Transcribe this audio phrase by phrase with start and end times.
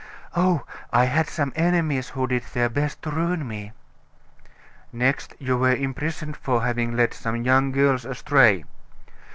[0.35, 3.71] "Oh, I had some enemies who did their best to ruin me."
[4.91, 8.65] "Next you were imprisoned for having led some young girls astray."